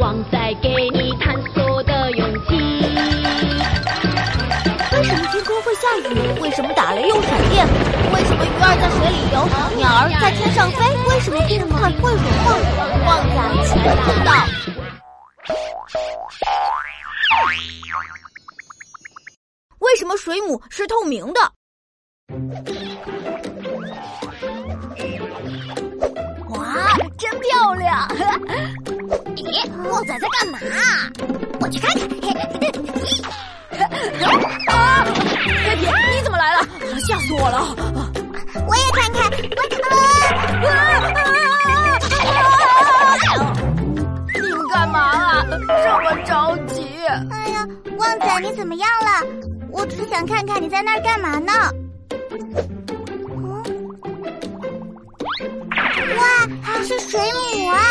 [0.00, 2.56] 望在给你探索的勇气。
[4.92, 6.40] 为什么天空会下雨？
[6.40, 7.66] 为什么打雷又闪电？
[8.14, 10.82] 为什么鱼儿在水里游，鸟儿在天上飞？
[11.06, 12.56] 为什么冰块会融化？
[13.06, 13.36] 旺仔
[13.68, 13.76] 全
[14.06, 14.32] 知道。
[19.80, 21.52] 为什么水母是透明的？
[29.50, 30.58] 咦，旺仔在干嘛？
[31.60, 32.08] 我去看看。
[32.20, 32.26] 嘿
[34.66, 35.04] 啊！
[35.64, 36.58] 黑皮，你怎么来了？
[37.00, 37.74] 吓死我了！
[38.66, 39.30] 我也看看。
[40.60, 40.72] 我啊！
[44.34, 45.44] 你们干嘛啊？
[45.48, 45.56] 这
[46.04, 46.78] 么着急？
[47.30, 47.66] 哎呀，
[47.98, 49.26] 旺仔，你怎么样了？
[49.72, 51.52] 我只是想看看你在那儿干嘛呢。
[56.16, 56.22] 哇，
[56.84, 57.89] 是水母啊，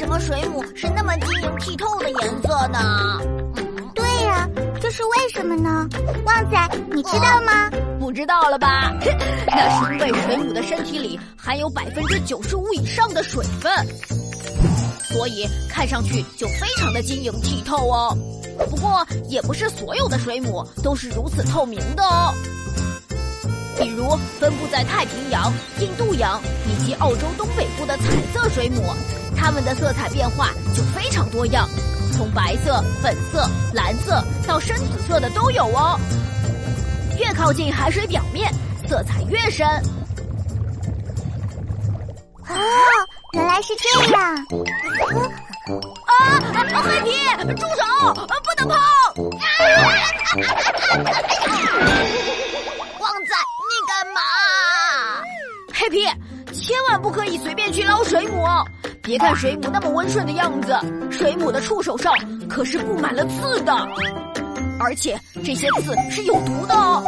[0.00, 3.20] 什么水母是那么晶莹剔透的颜色呢？
[3.94, 4.48] 对呀，
[4.80, 5.86] 这是为什么呢？
[6.24, 7.68] 旺仔，你知道吗？
[7.98, 8.94] 不知道了吧？
[9.46, 13.70] 那是因为水母的身体里含有百分之九十五以上的水分，
[15.02, 18.16] 所以看上去就非常的晶莹剔透哦。
[18.70, 22.32] 不过，也不是所有的水母都是如此透明的哦。
[23.78, 28.82] 比如分布在太平洋、印度洋以及澳洲东北部的彩色水母，
[29.42, 31.66] 它们的色彩变化就非常多样，
[32.12, 35.98] 从白色、粉色、蓝色到深紫色的都有哦。
[37.18, 38.52] 越靠近海水表面，
[38.86, 39.66] 色彩越深。
[42.48, 42.54] 哦，
[43.32, 44.20] 原来是这样。
[46.04, 46.38] 啊！
[46.82, 47.10] 黑皮，
[47.54, 47.82] 住手！
[48.14, 48.20] 不
[48.58, 48.76] 能碰！
[53.00, 53.32] 旺仔，
[53.66, 54.20] 你干嘛？
[55.74, 56.04] 黑皮，
[56.52, 58.66] 千万不可以随便去捞水母哦！
[59.10, 60.72] 别看水母那么温顺的样子，
[61.10, 62.14] 水母的触手上
[62.48, 63.72] 可是布满了刺的，
[64.78, 67.02] 而且这些刺是有毒的哦。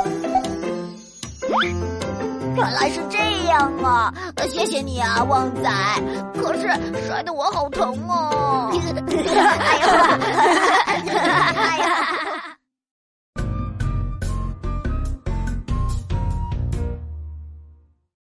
[2.57, 4.13] 原来是这样啊！
[4.49, 5.71] 谢谢你啊，旺仔。
[6.35, 6.63] 可是
[7.07, 8.42] 摔得我好疼哦。